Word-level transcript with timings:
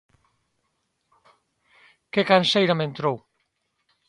Que 2.13 2.21
canseira 2.31 2.77
me 2.77 2.85
entrou 2.89 3.17